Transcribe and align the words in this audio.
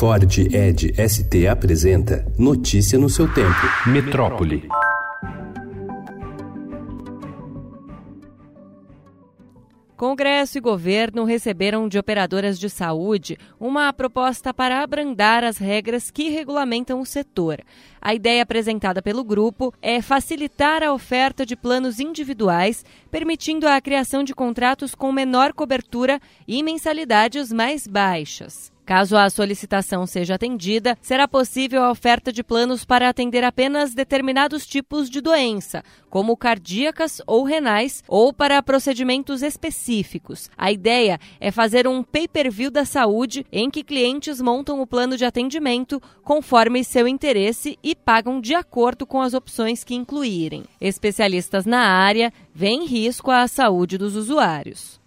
Ford 0.00 0.24
Ed 0.50 0.94
ST 0.96 1.46
apresenta 1.46 2.24
Notícia 2.38 2.98
no 2.98 3.10
seu 3.10 3.30
tempo. 3.34 3.60
Metrópole. 3.86 4.66
Congresso 9.98 10.56
e 10.56 10.60
governo 10.62 11.24
receberam 11.24 11.86
de 11.86 11.98
operadoras 11.98 12.58
de 12.58 12.70
saúde 12.70 13.36
uma 13.60 13.92
proposta 13.92 14.54
para 14.54 14.82
abrandar 14.82 15.44
as 15.44 15.58
regras 15.58 16.10
que 16.10 16.30
regulamentam 16.30 16.98
o 16.98 17.04
setor. 17.04 17.60
A 18.00 18.14
ideia 18.14 18.42
apresentada 18.42 19.02
pelo 19.02 19.22
grupo 19.22 19.70
é 19.82 20.00
facilitar 20.00 20.82
a 20.82 20.94
oferta 20.94 21.44
de 21.44 21.54
planos 21.54 22.00
individuais, 22.00 22.86
permitindo 23.10 23.68
a 23.68 23.78
criação 23.82 24.24
de 24.24 24.34
contratos 24.34 24.94
com 24.94 25.12
menor 25.12 25.52
cobertura 25.52 26.18
e 26.48 26.62
mensalidades 26.62 27.52
mais 27.52 27.86
baixas. 27.86 28.72
Caso 28.90 29.16
a 29.16 29.30
solicitação 29.30 30.04
seja 30.04 30.34
atendida, 30.34 30.98
será 31.00 31.28
possível 31.28 31.84
a 31.84 31.92
oferta 31.92 32.32
de 32.32 32.42
planos 32.42 32.84
para 32.84 33.08
atender 33.08 33.44
apenas 33.44 33.94
determinados 33.94 34.66
tipos 34.66 35.08
de 35.08 35.20
doença, 35.20 35.84
como 36.10 36.36
cardíacas 36.36 37.22
ou 37.24 37.44
renais, 37.44 38.02
ou 38.08 38.32
para 38.32 38.60
procedimentos 38.60 39.42
específicos. 39.42 40.50
A 40.58 40.72
ideia 40.72 41.20
é 41.38 41.52
fazer 41.52 41.86
um 41.86 42.02
pay-per-view 42.02 42.68
da 42.68 42.84
saúde 42.84 43.46
em 43.52 43.70
que 43.70 43.84
clientes 43.84 44.40
montam 44.40 44.80
o 44.80 44.86
plano 44.88 45.16
de 45.16 45.24
atendimento 45.24 46.02
conforme 46.24 46.82
seu 46.82 47.06
interesse 47.06 47.78
e 47.84 47.94
pagam 47.94 48.40
de 48.40 48.56
acordo 48.56 49.06
com 49.06 49.22
as 49.22 49.34
opções 49.34 49.84
que 49.84 49.94
incluírem. 49.94 50.64
Especialistas 50.80 51.64
na 51.64 51.86
área 51.86 52.32
veem 52.52 52.86
risco 52.86 53.30
à 53.30 53.46
saúde 53.46 53.96
dos 53.96 54.16
usuários. 54.16 54.99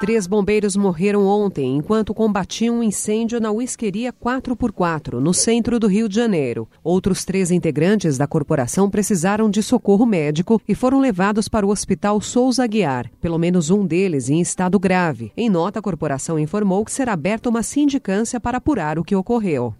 Três 0.00 0.26
bombeiros 0.26 0.76
morreram 0.76 1.26
ontem 1.26 1.76
enquanto 1.76 2.14
combatiam 2.14 2.78
um 2.78 2.82
incêndio 2.82 3.38
na 3.38 3.50
whiskeria 3.50 4.10
4x4, 4.10 5.20
no 5.20 5.34
centro 5.34 5.78
do 5.78 5.86
Rio 5.86 6.08
de 6.08 6.16
Janeiro. 6.16 6.66
Outros 6.82 7.22
três 7.22 7.50
integrantes 7.50 8.16
da 8.16 8.26
corporação 8.26 8.88
precisaram 8.88 9.50
de 9.50 9.62
socorro 9.62 10.06
médico 10.06 10.58
e 10.66 10.74
foram 10.74 11.00
levados 11.00 11.48
para 11.48 11.66
o 11.66 11.70
Hospital 11.70 12.18
Souza 12.22 12.64
Aguiar, 12.64 13.10
pelo 13.20 13.38
menos 13.38 13.68
um 13.68 13.86
deles 13.86 14.30
em 14.30 14.40
estado 14.40 14.78
grave. 14.78 15.32
Em 15.36 15.50
nota, 15.50 15.80
a 15.80 15.82
corporação 15.82 16.38
informou 16.38 16.82
que 16.82 16.92
será 16.92 17.12
aberta 17.12 17.50
uma 17.50 17.62
sindicância 17.62 18.40
para 18.40 18.56
apurar 18.56 18.98
o 18.98 19.04
que 19.04 19.14
ocorreu. 19.14 19.74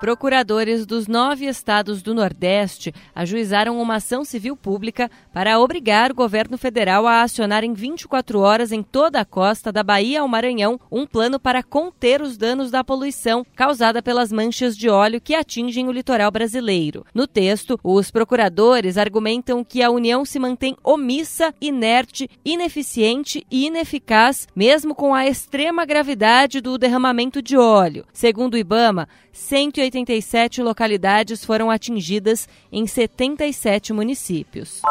Procuradores 0.00 0.86
dos 0.86 1.08
nove 1.08 1.46
estados 1.46 2.02
do 2.02 2.14
Nordeste 2.14 2.94
ajuizaram 3.12 3.80
uma 3.80 3.96
ação 3.96 4.24
civil 4.24 4.56
pública 4.56 5.10
para 5.32 5.58
obrigar 5.58 6.12
o 6.12 6.14
governo 6.14 6.56
federal 6.56 7.04
a 7.04 7.22
acionar 7.22 7.64
em 7.64 7.72
24 7.72 8.38
horas 8.38 8.70
em 8.70 8.80
toda 8.80 9.20
a 9.20 9.24
costa 9.24 9.72
da 9.72 9.82
Bahia 9.82 10.20
ao 10.20 10.28
Maranhão 10.28 10.78
um 10.88 11.04
plano 11.04 11.40
para 11.40 11.64
conter 11.64 12.22
os 12.22 12.36
danos 12.36 12.70
da 12.70 12.84
poluição 12.84 13.44
causada 13.56 14.00
pelas 14.00 14.30
manchas 14.30 14.76
de 14.76 14.88
óleo 14.88 15.20
que 15.20 15.34
atingem 15.34 15.88
o 15.88 15.92
litoral 15.92 16.30
brasileiro. 16.30 17.04
No 17.12 17.26
texto, 17.26 17.78
os 17.82 18.08
procuradores 18.08 18.96
argumentam 18.96 19.64
que 19.64 19.82
a 19.82 19.90
União 19.90 20.24
se 20.24 20.38
mantém 20.38 20.76
omissa, 20.84 21.52
inerte, 21.60 22.30
ineficiente 22.44 23.44
e 23.50 23.66
ineficaz, 23.66 24.46
mesmo 24.54 24.94
com 24.94 25.12
a 25.12 25.26
extrema 25.26 25.84
gravidade 25.84 26.60
do 26.60 26.78
derramamento 26.78 27.42
de 27.42 27.56
óleo. 27.56 28.04
Segundo 28.12 28.54
o 28.54 28.58
Ibama, 28.58 29.08
180 29.32 29.87
187 29.88 30.62
localidades 30.62 31.44
foram 31.44 31.70
atingidas 31.70 32.48
em 32.70 32.86
77 32.86 33.92
municípios. 33.92 34.82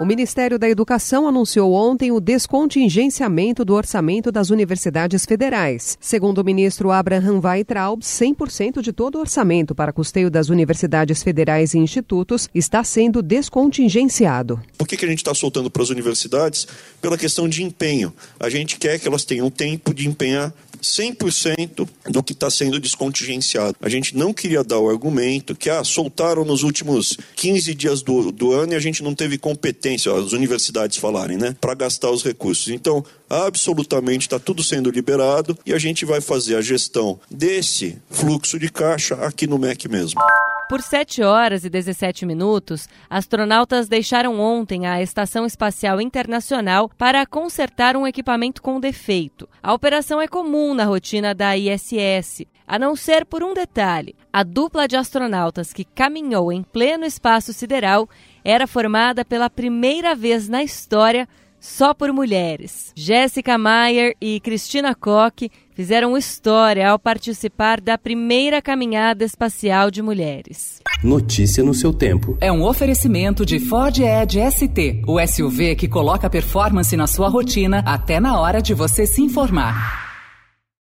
O 0.00 0.04
Ministério 0.04 0.58
da 0.58 0.68
Educação 0.68 1.28
anunciou 1.28 1.72
ontem 1.72 2.10
o 2.10 2.18
descontingenciamento 2.18 3.64
do 3.64 3.72
orçamento 3.72 4.32
das 4.32 4.50
universidades 4.50 5.24
federais. 5.24 5.96
Segundo 6.00 6.38
o 6.38 6.44
ministro 6.44 6.90
Abraham 6.90 7.40
Weitraub, 7.40 8.00
100% 8.00 8.80
de 8.80 8.92
todo 8.92 9.16
o 9.16 9.20
orçamento 9.20 9.76
para 9.76 9.92
custeio 9.92 10.28
das 10.28 10.48
universidades 10.48 11.22
federais 11.22 11.74
e 11.74 11.78
institutos 11.78 12.48
está 12.52 12.82
sendo 12.82 13.22
descontingenciado. 13.22 14.60
Por 14.76 14.88
que, 14.88 14.96
que 14.96 15.04
a 15.04 15.08
gente 15.08 15.18
está 15.18 15.34
soltando 15.34 15.70
para 15.70 15.84
as 15.84 15.90
universidades? 15.90 16.66
Pela 17.00 17.16
questão 17.16 17.48
de 17.48 17.62
empenho. 17.62 18.12
A 18.40 18.50
gente 18.50 18.78
quer 18.78 18.98
que 18.98 19.06
elas 19.06 19.24
tenham 19.24 19.48
tempo 19.50 19.94
de 19.94 20.08
empenhar 20.08 20.52
100% 20.82 21.88
do 22.06 22.22
que 22.22 22.32
está 22.32 22.50
sendo 22.50 22.80
descontingenciado. 22.80 23.76
A 23.80 23.88
gente 23.88 24.16
não 24.16 24.34
queria 24.34 24.64
dar 24.64 24.78
o 24.78 24.90
argumento 24.90 25.54
que 25.54 25.70
ah, 25.70 25.84
soltaram 25.84 26.44
nos 26.44 26.62
últimos 26.62 27.16
15 27.36 27.74
dias 27.74 28.02
do, 28.02 28.32
do 28.32 28.52
ano 28.52 28.72
e 28.72 28.76
a 28.76 28.80
gente 28.80 29.02
não 29.02 29.14
teve 29.14 29.38
competência, 29.38 30.12
as 30.12 30.32
universidades 30.32 30.98
falarem, 30.98 31.38
né, 31.38 31.56
para 31.60 31.74
gastar 31.74 32.10
os 32.10 32.22
recursos. 32.22 32.68
Então, 32.68 33.04
absolutamente 33.30 34.26
está 34.26 34.38
tudo 34.38 34.62
sendo 34.62 34.90
liberado 34.90 35.56
e 35.64 35.72
a 35.72 35.78
gente 35.78 36.04
vai 36.04 36.20
fazer 36.20 36.56
a 36.56 36.60
gestão 36.60 37.18
desse 37.30 37.96
fluxo 38.10 38.58
de 38.58 38.70
caixa 38.70 39.14
aqui 39.14 39.46
no 39.46 39.58
MEC 39.58 39.88
mesmo. 39.88 40.20
Por 40.68 40.80
7 40.80 41.22
horas 41.22 41.64
e 41.64 41.70
17 41.70 42.24
minutos, 42.24 42.88
astronautas 43.10 43.88
deixaram 43.88 44.40
ontem 44.40 44.86
a 44.86 45.02
Estação 45.02 45.44
Espacial 45.44 46.00
Internacional 46.00 46.88
para 46.96 47.26
consertar 47.26 47.96
um 47.96 48.06
equipamento 48.06 48.62
com 48.62 48.80
defeito. 48.80 49.48
A 49.62 49.74
operação 49.74 50.20
é 50.20 50.26
comum 50.26 50.72
na 50.72 50.84
rotina 50.84 51.34
da 51.34 51.56
ISS, 51.56 52.46
a 52.66 52.78
não 52.78 52.96
ser 52.96 53.26
por 53.26 53.42
um 53.42 53.52
detalhe: 53.52 54.14
a 54.32 54.42
dupla 54.42 54.88
de 54.88 54.96
astronautas 54.96 55.72
que 55.72 55.84
caminhou 55.84 56.50
em 56.50 56.62
pleno 56.62 57.04
espaço 57.04 57.52
sideral 57.52 58.08
era 58.42 58.66
formada 58.66 59.24
pela 59.24 59.50
primeira 59.50 60.14
vez 60.14 60.48
na 60.48 60.62
história 60.62 61.28
só 61.62 61.94
por 61.94 62.12
mulheres. 62.12 62.92
Jéssica 62.96 63.56
Maier 63.56 64.16
e 64.20 64.40
Cristina 64.40 64.96
Koch 64.96 65.48
fizeram 65.72 66.18
história 66.18 66.90
ao 66.90 66.98
participar 66.98 67.80
da 67.80 67.96
primeira 67.96 68.60
caminhada 68.60 69.24
espacial 69.24 69.88
de 69.88 70.02
mulheres. 70.02 70.82
Notícia 71.04 71.62
no 71.62 71.72
seu 71.72 71.92
tempo. 71.92 72.36
É 72.40 72.50
um 72.50 72.64
oferecimento 72.64 73.46
de 73.46 73.60
Ford 73.60 73.96
Edge 73.96 74.40
ST, 74.50 75.02
o 75.06 75.24
SUV 75.24 75.76
que 75.76 75.86
coloca 75.86 76.28
performance 76.28 76.96
na 76.96 77.06
sua 77.06 77.28
rotina 77.28 77.78
até 77.86 78.18
na 78.18 78.40
hora 78.40 78.60
de 78.60 78.74
você 78.74 79.06
se 79.06 79.22
informar. 79.22 80.01